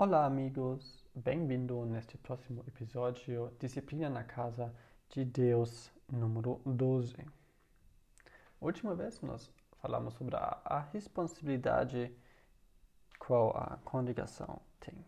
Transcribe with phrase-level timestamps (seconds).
[0.00, 1.04] Olá, amigos!
[1.12, 4.72] Bem-vindo neste próximo episódio Disciplina na Casa
[5.08, 7.16] de Deus, número 12.
[8.60, 9.50] última vez nós
[9.82, 12.16] falamos sobre a, a responsabilidade
[13.18, 15.04] qual a congregação tem.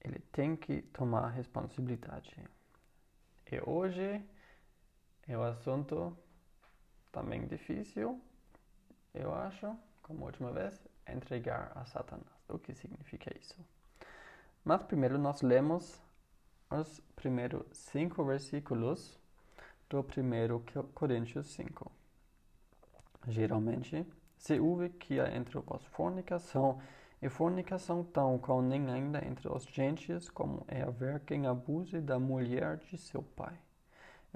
[0.00, 2.42] Ele tem que tomar responsabilidade.
[3.52, 4.24] E hoje
[5.28, 6.16] é o assunto
[7.12, 8.18] também difícil,
[9.12, 12.28] eu acho, como última vez, entregar a Satanás.
[12.48, 13.56] O que significa isso?
[14.64, 16.00] Mas primeiro nós lemos
[16.70, 19.18] os primeiros cinco versículos
[19.90, 21.90] do primeiro Coríntios 5.
[23.28, 26.80] Geralmente se ouve que há entre vós fornicação,
[27.22, 32.18] e fornicação tão com nem ainda entre os gentios, como é haver quem abuse da
[32.18, 33.58] mulher de seu pai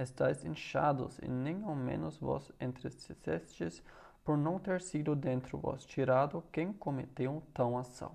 [0.03, 3.83] estáis inchados, e nem ao menos vós entristecestes
[4.29, 8.15] por não ter sido dentro vós tirado quem cometeu tão ação.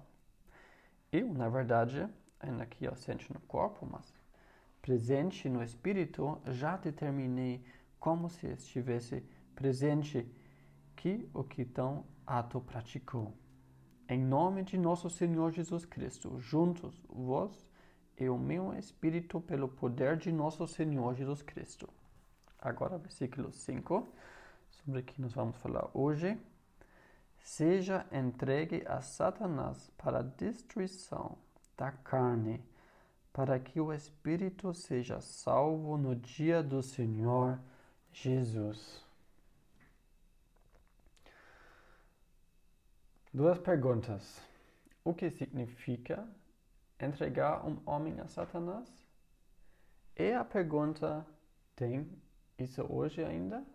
[1.11, 2.07] Eu, na verdade,
[2.39, 4.13] ainda aqui ausente no corpo, mas
[4.79, 7.65] presente no espírito, já determinei
[7.99, 9.23] como se estivesse
[9.55, 10.31] presente
[10.95, 13.33] que o que tão ato praticou.
[14.07, 17.67] Em nome de nosso Senhor Jesus Cristo, juntos vós
[18.19, 21.89] e o meu espírito pelo poder de nosso Senhor Jesus Cristo.
[22.59, 24.13] Agora, versículo 5,
[24.83, 26.37] sobre que nós vamos falar hoje.
[27.39, 31.37] Seja entregue a Satanás para a destruição
[31.77, 32.63] da carne,
[33.31, 37.59] para que o espírito seja salvo no dia do Senhor
[38.11, 39.03] Jesus.
[43.33, 44.41] Duas perguntas.
[45.03, 46.25] O que significa
[46.99, 48.87] entregar um homem a Satanás?
[50.15, 51.25] E a pergunta:
[51.75, 52.07] tem
[52.57, 53.65] isso hoje ainda?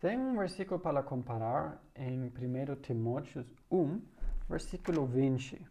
[0.00, 4.00] Tem um versículo para comparar em 1 Timóteo 1,
[4.48, 5.66] versículo 20.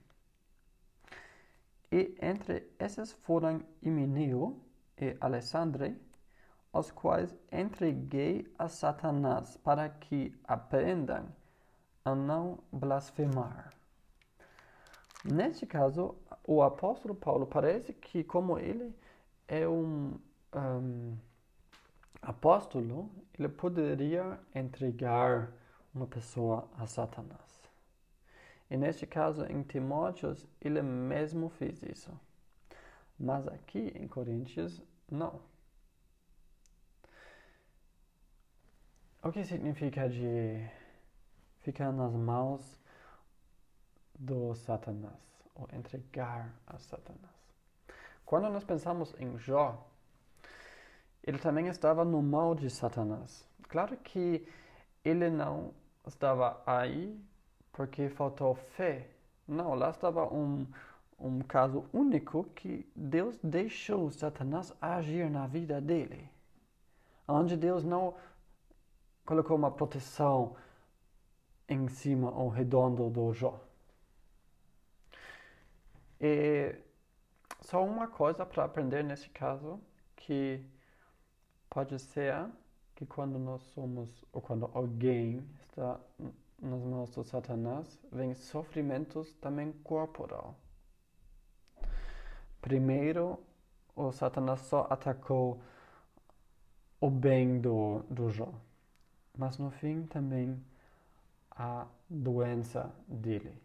[1.89, 4.61] E entre esses foram Himeneu
[4.97, 5.95] e Alessandre,
[6.73, 11.29] os quais entreguei a Satanás para que aprendam
[12.03, 13.73] a não blasfemar.
[15.23, 18.93] Neste caso, o apóstolo Paulo parece que, como ele
[19.47, 20.19] é um,
[20.53, 21.17] um
[22.21, 25.51] apóstolo, ele poderia entregar
[25.93, 27.69] uma pessoa a Satanás.
[28.69, 32.11] E neste caso, em Timóteos, ele mesmo fez isso.
[33.19, 35.39] Mas aqui em Coríntios, não.
[39.23, 40.69] O que significa de
[41.59, 42.79] ficar nas mãos
[44.17, 47.37] do Satanás, ou entregar a Satanás.
[48.25, 49.89] Quando nós pensamos em Jó,
[51.27, 53.45] ele também estava no mal de Satanás.
[53.67, 54.47] Claro que
[55.03, 55.73] ele não
[56.07, 57.19] estava aí
[57.73, 59.09] porque faltou fé.
[59.45, 60.65] Não, lá estava um,
[61.19, 66.29] um caso único que Deus deixou Satanás agir na vida dele.
[67.27, 68.15] Onde Deus não
[69.25, 70.55] colocou uma proteção
[71.67, 73.59] em cima ou redondo do Jó.
[76.21, 76.73] E
[77.59, 79.77] só uma coisa para aprender nesse caso,
[80.15, 80.65] que
[81.77, 82.49] pode ser
[82.95, 85.99] que quando nós somos, ou quando alguém está
[86.59, 90.55] nas mãos do Satanás, vem sofrimentos também corporal.
[92.59, 93.39] Primeiro,
[93.95, 95.61] o Satanás só atacou
[96.99, 98.51] o bem do, do Jó,
[99.37, 100.59] mas no fim também
[101.51, 103.55] a doença dele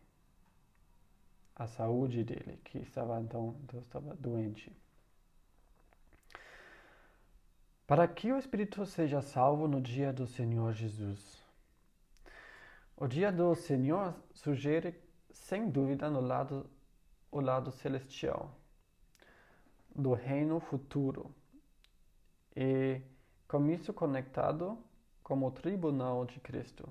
[1.57, 4.71] a saúde dele, que estava então, então estava doente.
[7.93, 11.45] Para que o espírito seja salvo no dia do Senhor Jesus.
[12.97, 14.99] O dia do Senhor sugere,
[15.31, 16.65] sem dúvida, no lado,
[17.31, 18.57] o lado celestial,
[19.95, 21.35] do reino futuro,
[22.57, 23.03] e
[23.47, 24.79] com isso conectado
[25.23, 26.89] como tribunal de Cristo.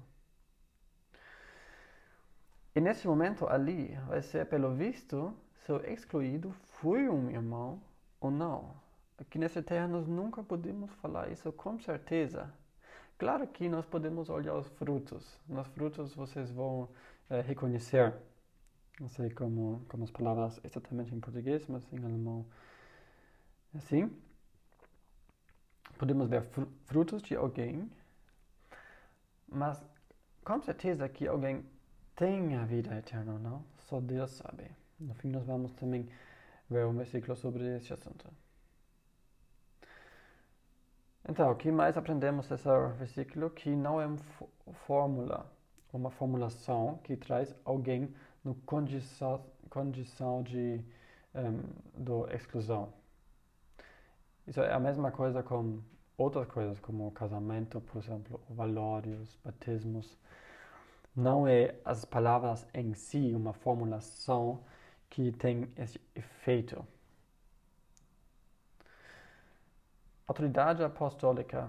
[2.76, 5.36] E nesse momento ali vai ser pelo visto
[5.66, 7.82] se o excluído foi um irmão
[8.20, 8.91] ou não.
[9.22, 12.52] Aqui nessa terra nós nunca podemos falar isso com certeza.
[13.20, 15.40] Claro que nós podemos olhar os frutos.
[15.48, 16.90] Nos frutos vocês vão
[17.30, 18.16] é, reconhecer.
[19.00, 22.44] Não sei como, como as palavras exatamente em português, mas em alemão
[23.76, 24.12] é assim.
[26.00, 26.44] Podemos ver
[26.86, 27.92] frutos de alguém,
[29.48, 29.80] mas
[30.44, 31.64] com certeza que alguém
[32.16, 34.66] tem a vida eterna não, só Deus sabe.
[35.00, 36.10] No fim, nós vamos também
[36.68, 38.28] ver um versículo sobre esse assunto.
[41.28, 43.50] Então, o que mais aprendemos nesse versículo?
[43.50, 44.18] Que não é uma
[44.88, 45.50] fórmula
[45.94, 48.14] uma formulação que traz alguém
[48.44, 50.84] no condição, condição de
[51.36, 51.62] um,
[52.02, 52.94] do exclusão.
[54.48, 55.82] Isso é a mesma coisa com
[56.18, 60.18] outras coisas, como casamento, por exemplo, valores, batismos.
[61.16, 64.64] Não é as palavras em si uma formulação
[65.10, 66.86] que tem esse efeito.
[70.32, 71.68] Autoridade apostólica.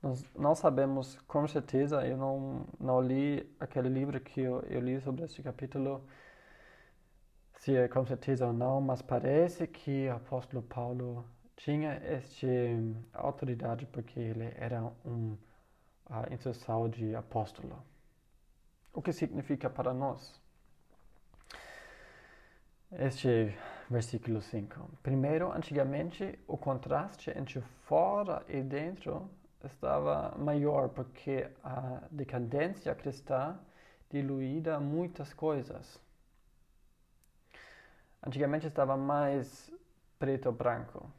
[0.00, 5.00] Nós não sabemos com certeza, eu não, não li aquele livro que eu, eu li
[5.00, 6.04] sobre este capítulo,
[7.56, 11.24] se é com certeza ou não, mas parece que o apóstolo Paulo
[11.56, 12.46] tinha esta
[13.12, 15.36] autoridade porque ele era um
[16.08, 17.76] uh, de apóstolo.
[18.92, 20.40] O que significa para nós?
[22.92, 23.52] Este
[23.90, 24.88] versículo 5.
[25.02, 29.28] Primeiro, antigamente, o contraste entre fora e dentro
[29.64, 33.58] estava maior porque a decadência cristã
[34.08, 36.00] diluída muitas coisas.
[38.24, 39.72] Antigamente estava mais
[40.18, 41.10] preto ou branco.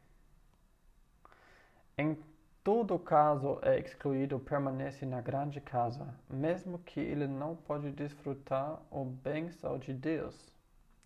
[1.98, 2.18] Em
[2.64, 9.04] todo caso, é excluído permanece na grande casa, mesmo que ele não pode desfrutar o
[9.04, 10.52] bênção de Deus.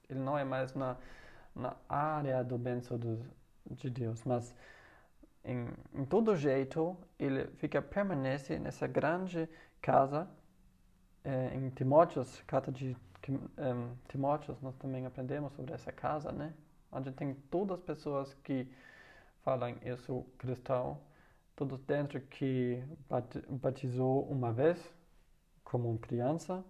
[0.08, 0.96] Ele não é mais na
[1.56, 3.00] na área do bênção
[3.70, 4.54] de Deus, mas
[5.44, 9.48] em, em todo jeito ele fica permanece nessa grande
[9.82, 10.28] casa
[11.24, 12.96] eh, em Timóteos, carta de
[13.30, 16.54] um, Timóteos, nós também aprendemos sobre essa casa, né?
[16.92, 18.68] Onde tem todas as pessoas que
[19.44, 21.00] falam eu sou cristão,
[21.56, 22.84] todos dentro que
[23.50, 24.80] batizou uma vez
[25.64, 26.64] como criança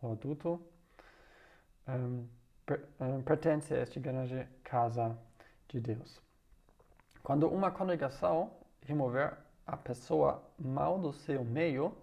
[0.00, 0.60] ou adulto.
[1.88, 2.39] Um, eh,
[3.24, 5.16] pertence a esta grande casa
[5.68, 6.20] de Deus.
[7.22, 8.52] Quando uma congregação
[8.86, 9.36] remover
[9.66, 11.96] a pessoa mal do seu meio,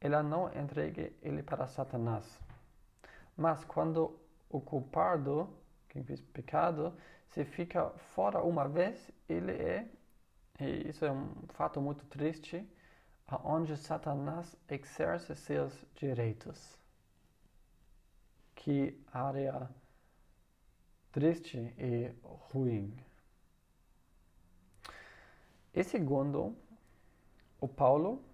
[0.00, 2.38] ela não entrega ele para Satanás.
[3.36, 4.18] Mas quando
[4.50, 5.48] o culpado,
[5.88, 6.92] quem fez pecado,
[7.28, 9.88] se fica fora uma vez, ele é,
[10.60, 12.68] e isso é um fato muito triste,
[13.26, 16.78] aonde Satanás exerce seus direitos
[18.64, 19.68] que área
[21.12, 22.10] triste e
[22.50, 22.96] ruim.
[25.74, 26.56] E segundo,
[27.60, 28.24] o Paulo,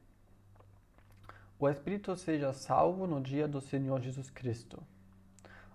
[1.59, 4.81] o Espírito seja salvo no dia do Senhor Jesus Cristo.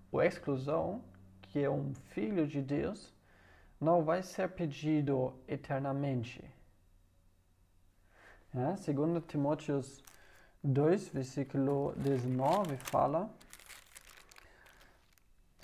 [0.10, 1.04] O exclusão,
[1.42, 3.14] que é um filho de Deus,
[3.78, 6.42] não vai ser pedido eternamente.
[8.54, 8.78] É?
[8.78, 10.02] Segundo Timóteos
[10.64, 13.30] 2, versículo 19, fala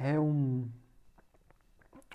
[0.03, 0.67] é um,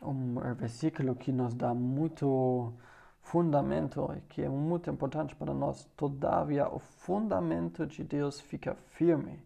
[0.02, 2.74] um versículo que nos dá muito
[3.20, 5.84] fundamento, que é muito importante para nós.
[5.96, 9.40] Todavia, o fundamento de Deus fica firme,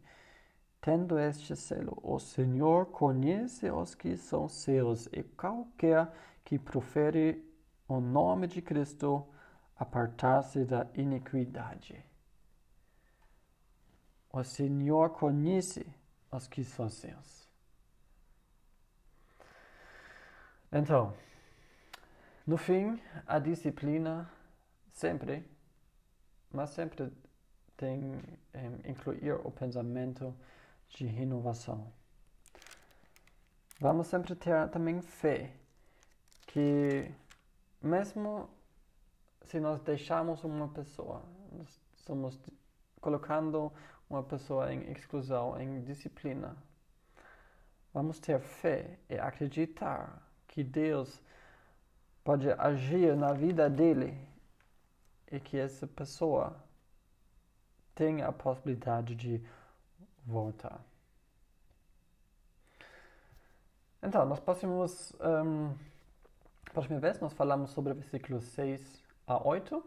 [0.81, 6.11] tendo este selo: O Senhor conhece os que são seus, e qualquer
[6.43, 7.45] que profere
[7.87, 9.27] o nome de Cristo
[9.77, 12.03] apartar-se da iniquidade.
[14.33, 15.87] O Senhor conhece
[16.31, 17.40] os que são seus.
[20.73, 21.13] Então,
[22.47, 24.31] no fim, a disciplina
[24.93, 25.45] sempre,
[26.53, 27.13] mas sempre
[27.77, 28.21] tem
[28.83, 30.35] que incluir o pensamento
[30.91, 31.93] de renovação.
[33.81, 35.53] Vamos sempre ter também fé
[36.47, 37.11] que
[37.83, 38.49] mesmo
[39.43, 41.23] se nós deixarmos uma pessoa,
[41.97, 42.39] estamos
[43.01, 43.73] colocando
[44.09, 46.57] uma pessoa em exclusão, em disciplina,
[47.93, 51.23] vamos ter fé e acreditar que Deus
[52.25, 54.19] pode agir na vida dele
[55.31, 56.57] e que essa pessoa
[57.95, 59.41] tenha a possibilidade de
[60.27, 60.85] voltar.
[64.03, 65.73] Então, nós próximos, um,
[66.73, 69.85] próxima vez nós falamos sobre versículos 6 a 8,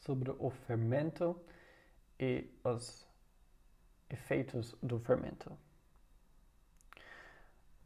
[0.00, 1.40] sobre o fermento
[2.20, 3.06] e os
[4.10, 5.50] efeitos do fermento.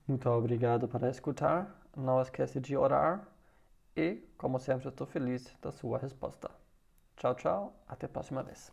[0.08, 1.85] Muito obrigado por escutar.
[1.96, 3.26] Não esquece de orar
[3.96, 6.50] e, como sempre, estou feliz da sua resposta.
[7.16, 7.84] Tchau, tchau.
[7.88, 8.72] Até a próxima vez.